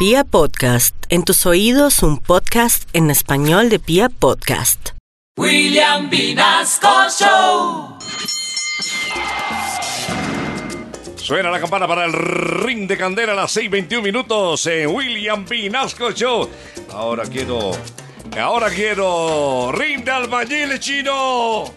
Pia 0.00 0.24
Podcast, 0.24 0.96
en 1.10 1.24
tus 1.24 1.44
oídos 1.44 2.02
un 2.02 2.16
podcast 2.16 2.88
en 2.94 3.10
español 3.10 3.68
de 3.68 3.78
Pia 3.78 4.08
Podcast. 4.08 4.92
William 5.36 6.08
Vinasco 6.08 6.88
Show. 7.10 7.98
Suena 11.16 11.50
la 11.50 11.60
campana 11.60 11.86
para 11.86 12.06
el 12.06 12.14
ring 12.14 12.88
de 12.88 12.96
candela 12.96 13.32
a 13.32 13.36
las 13.36 13.54
6.21 13.54 14.00
minutos 14.00 14.66
en 14.68 14.86
William 14.86 15.44
Vinasco 15.44 16.12
Show. 16.12 16.48
Ahora 16.94 17.24
quiero... 17.24 17.72
Ahora 18.40 18.70
quiero... 18.70 19.70
¡Ring 19.70 20.02
de 20.02 20.10
albañil 20.12 20.80
chino! 20.80 21.74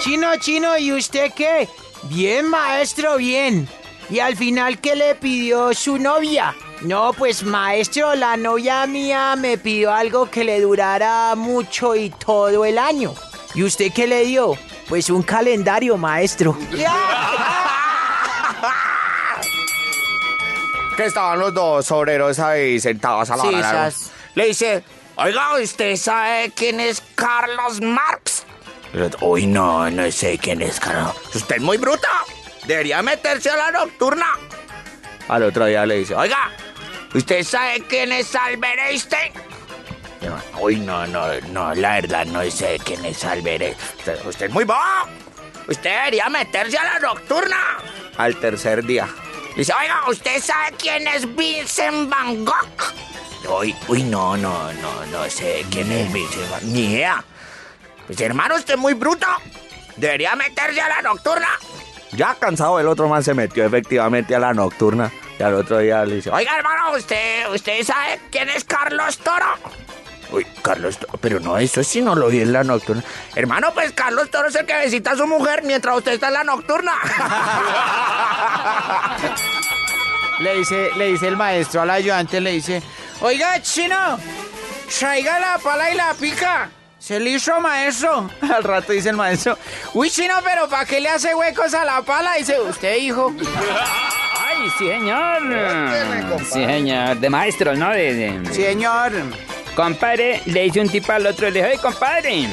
Chino, 0.00 0.36
chino, 0.40 0.76
¿y 0.76 0.92
usted 0.92 1.32
qué? 1.34 1.70
Bien, 2.10 2.46
maestro, 2.46 3.16
bien. 3.16 3.66
¿Y 4.10 4.18
al 4.18 4.36
final 4.36 4.78
qué 4.78 4.94
le 4.94 5.14
pidió 5.14 5.72
su 5.72 5.98
novia? 5.98 6.54
No, 6.82 7.12
pues 7.14 7.42
maestro, 7.42 8.14
la 8.14 8.36
novia 8.36 8.86
mía 8.86 9.34
me 9.36 9.56
pidió 9.58 9.92
algo 9.92 10.30
que 10.30 10.44
le 10.44 10.60
durara 10.60 11.34
mucho 11.34 11.96
y 11.96 12.10
todo 12.10 12.64
el 12.64 12.78
año. 12.78 13.14
¿Y 13.54 13.64
usted 13.64 13.92
qué 13.92 14.06
le 14.06 14.24
dio? 14.24 14.54
Pues 14.88 15.08
un 15.10 15.22
calendario, 15.22 15.96
maestro. 15.96 16.56
que 20.96 21.04
estaban 21.04 21.38
los 21.38 21.52
dos 21.52 21.90
obreros 21.90 22.38
ahí 22.38 22.80
sentados 22.80 23.30
a 23.30 23.36
la 23.36 23.90
Sí. 23.90 24.10
Le 24.34 24.46
dice, 24.46 24.84
oiga, 25.16 25.58
¿usted 25.62 25.96
sabe 25.96 26.52
quién 26.54 26.80
es 26.80 27.02
Carlos 27.14 27.80
Marx? 27.80 28.44
Uy, 29.20 29.46
no, 29.46 29.90
no 29.90 30.10
sé 30.10 30.38
quién 30.38 30.62
es 30.62 30.80
Carlos. 30.80 31.14
Usted 31.34 31.56
es 31.56 31.62
muy 31.62 31.76
bruta. 31.78 32.08
Debería 32.66 33.02
meterse 33.02 33.50
a 33.50 33.56
la 33.56 33.70
nocturna. 33.70 34.26
Al 35.28 35.42
otro 35.42 35.66
día 35.66 35.84
le 35.86 35.98
dice, 35.98 36.14
oiga, 36.14 36.50
¿usted 37.14 37.42
sabe 37.42 37.82
quién 37.88 38.12
es 38.12 38.34
Albert 38.34 38.78
Einstein? 38.88 39.32
Uy, 40.60 40.76
no, 40.76 41.06
no, 41.06 41.40
no, 41.52 41.74
la 41.74 41.94
verdad 41.94 42.26
no 42.26 42.42
sé 42.50 42.78
quién 42.84 43.04
es 43.04 43.24
Albert 43.24 43.62
Einstein. 43.62 43.96
Usted, 43.98 44.26
usted 44.26 44.46
es 44.46 44.52
muy 44.52 44.64
bobo. 44.64 44.80
Usted 45.68 45.90
debería 45.90 46.28
meterse 46.28 46.78
a 46.78 46.84
la 46.84 46.98
nocturna. 47.00 47.56
Al 48.16 48.36
tercer 48.36 48.84
día. 48.84 49.08
Dice, 49.56 49.72
oiga, 49.72 50.02
¿usted 50.08 50.40
sabe 50.40 50.76
quién 50.78 51.08
es 51.08 51.34
Vincent 51.34 52.08
Van 52.08 52.44
Gogh? 52.44 53.58
Uy, 53.60 53.74
uy, 53.88 54.02
no, 54.04 54.36
no, 54.36 54.72
no, 54.74 55.06
no 55.06 55.30
sé 55.30 55.64
quién 55.70 55.90
es 55.90 56.12
Vincent 56.12 56.50
Van 56.50 56.72
Ni 56.72 56.92
idea. 56.92 57.24
Pues 58.06 58.20
hermano, 58.20 58.56
usted 58.56 58.74
es 58.74 58.80
muy 58.80 58.94
bruto. 58.94 59.26
Debería 59.96 60.36
meterse 60.36 60.80
a 60.80 60.88
la 60.88 61.02
nocturna. 61.02 61.48
Ya 62.12 62.34
cansado, 62.34 62.80
el 62.80 62.88
otro 62.88 63.08
man 63.08 63.22
se 63.22 63.34
metió 63.34 63.64
efectivamente 63.64 64.34
a 64.34 64.38
la 64.38 64.54
nocturna. 64.54 65.12
Y 65.38 65.42
al 65.42 65.54
otro 65.54 65.78
día 65.78 66.04
le 66.04 66.16
dice, 66.16 66.30
oiga 66.30 66.56
hermano, 66.56 66.96
¿usted, 66.96 67.50
usted 67.52 67.82
sabe 67.84 68.20
quién 68.30 68.48
es 68.48 68.64
Carlos 68.64 69.18
Toro? 69.18 69.46
Uy, 70.30 70.46
Carlos 70.62 70.98
Toro, 70.98 71.18
pero 71.20 71.40
no, 71.40 71.58
eso 71.58 71.84
sí 71.84 72.00
no 72.00 72.14
lo 72.14 72.28
vi 72.28 72.40
en 72.40 72.52
la 72.52 72.64
nocturna. 72.64 73.02
Hermano, 73.34 73.72
pues 73.74 73.92
Carlos 73.92 74.30
Toro 74.30 74.48
es 74.48 74.54
el 74.54 74.66
que 74.66 74.84
visita 74.84 75.12
a 75.12 75.16
su 75.16 75.26
mujer 75.26 75.62
mientras 75.64 75.96
usted 75.96 76.14
está 76.14 76.28
en 76.28 76.34
la 76.34 76.44
nocturna. 76.44 76.92
Le 80.38 80.58
dice, 80.58 80.90
le 80.96 81.12
dice 81.12 81.28
el 81.28 81.36
maestro 81.36 81.80
al 81.80 81.88
ayudante, 81.88 82.42
le 82.42 82.52
dice, 82.52 82.82
oiga, 83.20 83.62
chino, 83.62 84.18
traiga 84.98 85.40
la 85.40 85.58
pala 85.58 85.90
y 85.90 85.94
la 85.94 86.12
pica. 86.12 86.70
Se 87.06 87.20
le 87.20 87.30
hizo 87.30 87.60
maestro. 87.60 88.28
Al 88.52 88.64
rato 88.64 88.92
dice 88.92 89.10
el 89.10 89.16
maestro, 89.16 89.56
uy, 89.94 90.10
chino, 90.10 90.34
pero 90.42 90.68
¿para 90.68 90.84
qué 90.84 91.00
le 91.00 91.08
hace 91.08 91.32
huecos 91.36 91.72
a 91.72 91.84
la 91.84 92.02
pala? 92.02 92.34
Dice, 92.34 92.58
usted, 92.60 92.96
hijo. 92.96 93.32
Ay, 94.48 94.68
sí, 94.76 94.88
señor. 94.88 95.42
Sí, 96.52 96.64
señor. 96.64 97.16
De 97.18 97.30
maestros, 97.30 97.78
¿no? 97.78 97.90
De, 97.90 98.12
de- 98.12 98.52
Señor. 98.54 99.12
Compadre, 99.76 100.42
le 100.46 100.62
dice 100.62 100.80
un 100.80 100.88
tipo 100.88 101.12
al 101.12 101.26
otro, 101.26 101.48
le 101.48 101.60
dijo, 101.60 101.68
"Oye, 101.68 101.78
compadre. 101.78 102.48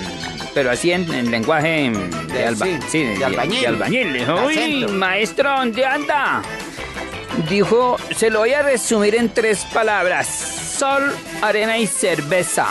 Pero 0.54 0.70
así 0.70 0.92
en, 0.92 1.12
en 1.12 1.32
lenguaje 1.32 1.90
de, 1.90 2.34
De- 2.34 2.46
alba- 2.48 2.66
sí, 2.66 2.80
sí, 2.90 3.04
de 3.06 3.26
albañil. 3.26 3.62
de 3.62 3.68
albañil. 3.68 4.14
Le 4.14 4.20
dijo, 4.20 4.36
uy, 4.46 4.54
acento". 4.84 4.94
maestro, 4.94 5.50
¿dónde 5.58 5.84
anda? 5.86 6.44
Dijo, 7.50 7.98
se 8.16 8.30
lo 8.30 8.40
voy 8.40 8.54
a 8.54 8.62
resumir 8.62 9.16
en 9.16 9.34
tres 9.34 9.66
palabras. 9.74 10.28
Sol, 10.28 11.16
arena 11.42 11.78
y 11.80 11.88
cerveza. 11.88 12.68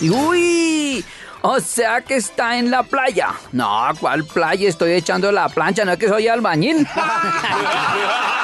Y, 0.00 0.10
Uy, 0.10 1.04
o 1.42 1.60
sea 1.60 2.00
que 2.00 2.16
está 2.16 2.56
en 2.56 2.70
la 2.70 2.82
playa. 2.82 3.28
No, 3.52 3.88
¿cuál 4.00 4.24
playa? 4.24 4.68
Estoy 4.68 4.92
echando 4.92 5.30
la 5.30 5.48
plancha, 5.48 5.84
no 5.84 5.92
es 5.92 5.98
que 5.98 6.08
soy 6.08 6.28
albañil. 6.28 6.86